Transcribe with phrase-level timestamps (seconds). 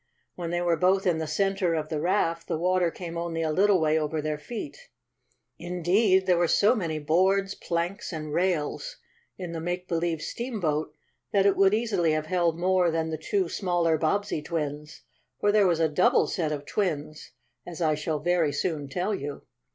[0.33, 3.51] When they were both in the center of the raft the water came only a
[3.51, 4.89] little way over their feet.
[5.59, 8.97] Indeed there were so many boards, planks and rails
[9.37, 10.91] in the make believe steamboat
[11.31, 15.01] that it would easily have held more than the two smaller Bobbsey twins.
[15.39, 17.33] For there was a double set of twins,
[17.67, 19.43] as I shall very soon tell you.